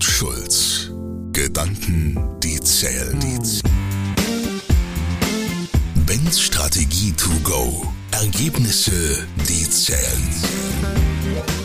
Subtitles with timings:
[0.00, 0.90] und Schulz.
[1.32, 3.18] Gedanken, die zählen.
[6.06, 7.86] Ben's Strategie to go.
[8.10, 10.28] Ergebnisse, die zählen.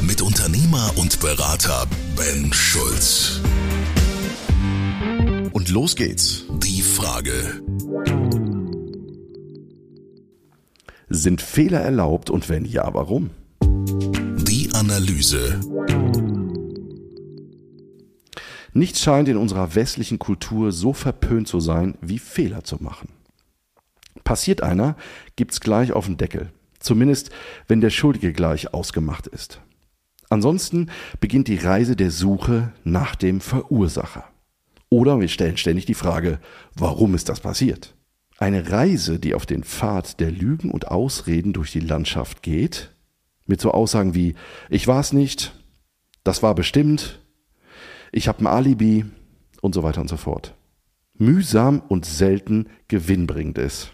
[0.01, 1.85] Mit Unternehmer und Berater
[2.17, 3.39] Ben Schulz.
[5.53, 6.43] Und los geht's.
[6.61, 7.61] Die Frage.
[11.07, 13.29] Sind Fehler erlaubt und wenn ja, warum?
[13.61, 15.61] Die Analyse.
[18.77, 23.07] Nichts scheint in unserer westlichen Kultur so verpönt zu sein, wie Fehler zu machen.
[24.25, 24.97] Passiert einer,
[25.37, 26.51] gibt's gleich auf den Deckel.
[26.79, 27.29] Zumindest,
[27.69, 29.61] wenn der Schuldige gleich ausgemacht ist.
[30.29, 34.25] Ansonsten beginnt die Reise der Suche nach dem Verursacher.
[34.89, 36.39] Oder wir stellen ständig die Frage,
[36.75, 37.95] warum ist das passiert?
[38.39, 42.91] Eine Reise, die auf den Pfad der Lügen und Ausreden durch die Landschaft geht,
[43.45, 44.35] mit so Aussagen wie
[44.69, 45.53] ich war's nicht,
[46.25, 47.21] das war bestimmt,
[48.15, 49.05] ich habe ein Alibi
[49.61, 50.55] und so weiter und so fort.
[51.17, 53.91] Mühsam und selten gewinnbringend ist.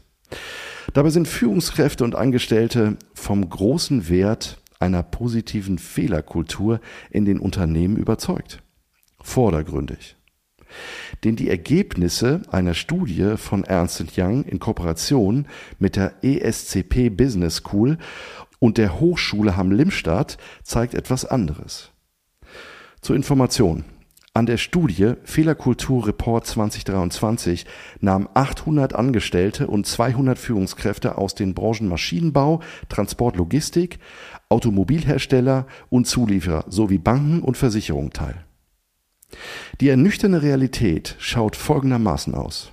[0.93, 8.61] Dabei sind Führungskräfte und Angestellte vom großen Wert einer positiven Fehlerkultur in den Unternehmen überzeugt.
[9.21, 10.15] Vordergründig.
[11.23, 15.47] Denn die Ergebnisse einer Studie von Ernst Young in Kooperation
[15.79, 17.97] mit der ESCP Business School
[18.59, 21.91] und der Hochschule Hamm-Limstadt zeigt etwas anderes.
[23.01, 23.83] Zur Information.
[24.33, 27.65] An der Studie Fehlerkultur Report 2023
[27.99, 33.99] nahmen 800 Angestellte und 200 Führungskräfte aus den Branchen Maschinenbau, Transport, Logistik,
[34.47, 38.45] Automobilhersteller und Zulieferer sowie Banken und Versicherungen teil.
[39.81, 42.71] Die ernüchternde Realität schaut folgendermaßen aus.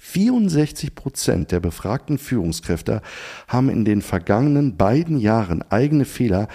[0.00, 3.02] 64 Prozent der befragten Führungskräfte
[3.46, 6.48] haben in den vergangenen beiden Jahren eigene Fehler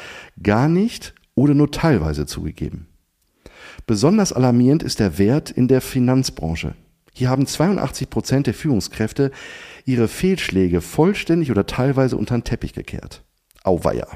[0.43, 2.87] gar nicht oder nur teilweise zugegeben.
[3.85, 6.75] Besonders alarmierend ist der Wert in der Finanzbranche.
[7.13, 9.31] Hier haben 82 Prozent der Führungskräfte
[9.85, 13.23] ihre Fehlschläge vollständig oder teilweise unter den Teppich gekehrt.
[13.63, 14.07] Auweia.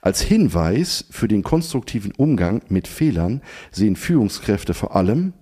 [0.00, 5.32] Als Hinweis für den konstruktiven Umgang mit Fehlern sehen Führungskräfte vor allem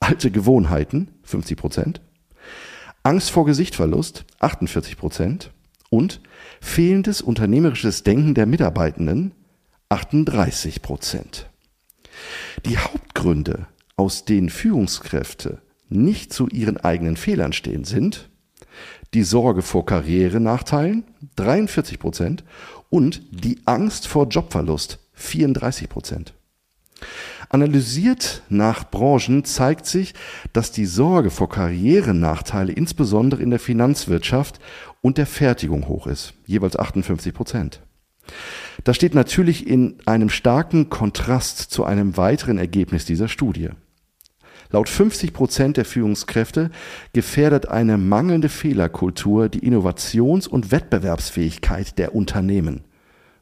[0.00, 2.00] alte Gewohnheiten, 50 Prozent,
[3.02, 5.52] Angst vor Gesichtverlust, 48 Prozent
[5.88, 6.20] und
[6.60, 9.32] fehlendes unternehmerisches Denken der Mitarbeitenden,
[9.88, 11.49] 38 Prozent.
[12.66, 13.66] Die Hauptgründe,
[13.96, 18.30] aus denen Führungskräfte nicht zu ihren eigenen Fehlern stehen, sind
[19.14, 21.04] die Sorge vor Karrierenachteilen,
[21.36, 22.44] 43 Prozent,
[22.90, 26.34] und die Angst vor Jobverlust, 34 Prozent.
[27.48, 30.14] Analysiert nach Branchen zeigt sich,
[30.52, 34.60] dass die Sorge vor Karrierenachteile insbesondere in der Finanzwirtschaft
[35.00, 37.80] und der Fertigung hoch ist, jeweils 58 Prozent.
[38.84, 43.70] Das steht natürlich in einem starken Kontrast zu einem weiteren Ergebnis dieser Studie.
[44.72, 46.70] Laut 50 Prozent der Führungskräfte
[47.12, 52.84] gefährdet eine mangelnde Fehlerkultur die Innovations- und Wettbewerbsfähigkeit der Unternehmen.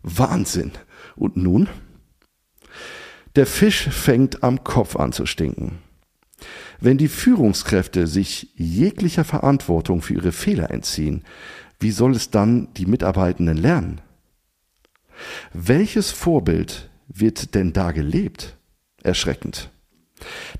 [0.03, 0.73] Wahnsinn.
[1.17, 1.69] Und nun?
[3.37, 5.79] Der Fisch fängt am Kopf an zu stinken.
[6.81, 11.25] Wenn die Führungskräfte sich jeglicher Verantwortung für ihre Fehler entziehen,
[11.79, 14.01] wie soll es dann die Mitarbeitenden lernen?
[15.53, 18.57] Welches Vorbild wird denn da gelebt?
[19.03, 19.71] Erschreckend.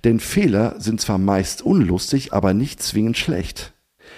[0.05, 3.73] Denn Fehler sind zwar meist unlustig, aber nicht zwingend schlecht.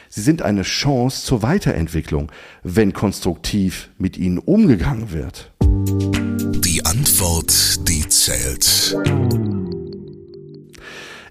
[0.08, 2.30] Sie sind eine Chance zur Weiterentwicklung,
[2.62, 5.52] wenn konstruktiv mit ihnen umgegangen wird.
[5.60, 8.96] Die Antwort, die zählt.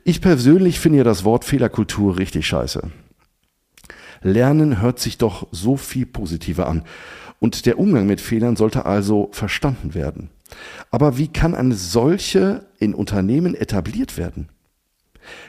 [0.04, 2.90] Ich persönlich finde ja das Wort Fehlerkultur richtig scheiße.
[4.22, 6.84] Lernen hört sich doch so viel positiver an.
[7.40, 10.30] Und der Umgang mit Fehlern sollte also verstanden werden.
[10.92, 14.50] Aber wie kann eine solche in Unternehmen etabliert werden?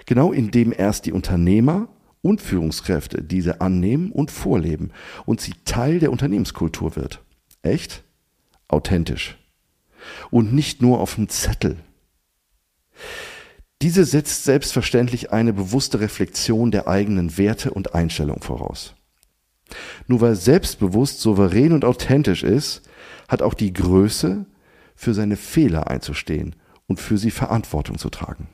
[0.07, 1.89] Genau indem erst die Unternehmer
[2.23, 4.93] und Führungskräfte diese annehmen und vorleben
[5.25, 7.23] und sie Teil der Unternehmenskultur wird.
[7.63, 8.05] Echt?
[8.69, 9.39] Authentisch.
[10.31, 11.77] Und nicht nur auf dem Zettel.
[13.83, 18.95] Diese setzt selbstverständlich eine bewusste Reflexion der eigenen Werte und Einstellung voraus.
[20.07, 22.83] Nur weil selbstbewusst, souverän und authentisch ist,
[23.29, 24.47] hat auch die Größe,
[25.01, 26.57] für seine Fehler einzustehen
[26.87, 28.49] und für sie Verantwortung zu tragen.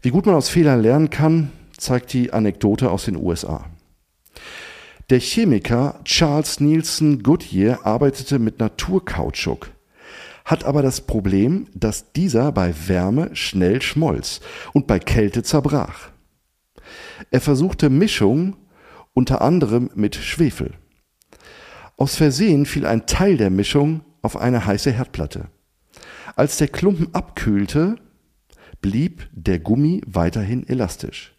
[0.00, 3.66] Wie gut man aus Fehlern lernen kann, zeigt die Anekdote aus den USA.
[5.10, 9.70] Der Chemiker Charles Nielsen Goodyear arbeitete mit Naturkautschuk,
[10.46, 14.40] hat aber das Problem, dass dieser bei Wärme schnell schmolz
[14.72, 16.08] und bei Kälte zerbrach.
[17.30, 18.56] Er versuchte Mischung
[19.16, 20.74] unter anderem mit Schwefel.
[21.96, 25.48] Aus Versehen fiel ein Teil der Mischung auf eine heiße Herdplatte.
[26.34, 27.96] Als der Klumpen abkühlte,
[28.82, 31.34] blieb der Gummi weiterhin elastisch.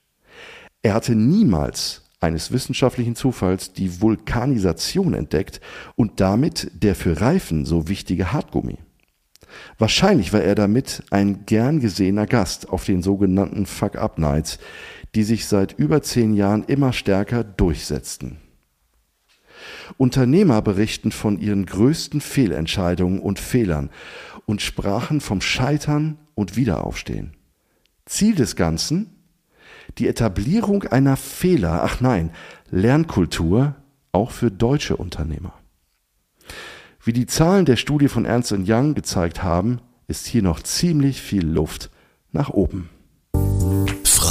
[0.81, 5.61] Er hatte niemals eines wissenschaftlichen Zufalls die Vulkanisation entdeckt
[5.95, 8.79] und damit der für Reifen so wichtige Hartgummi.
[9.77, 14.57] Wahrscheinlich war er damit ein gern gesehener Gast auf den sogenannten Fuck-Up-Nights,
[15.15, 18.37] die sich seit über zehn Jahren immer stärker durchsetzten.
[19.97, 23.89] Unternehmer berichten von ihren größten Fehlentscheidungen und Fehlern
[24.45, 27.35] und sprachen vom Scheitern und Wiederaufstehen.
[28.05, 29.13] Ziel des Ganzen?
[29.97, 32.31] Die Etablierung einer Fehler, ach nein,
[32.69, 33.75] Lernkultur
[34.11, 35.53] auch für deutsche Unternehmer.
[37.03, 41.45] Wie die Zahlen der Studie von Ernst Young gezeigt haben, ist hier noch ziemlich viel
[41.45, 41.89] Luft
[42.31, 42.89] nach oben.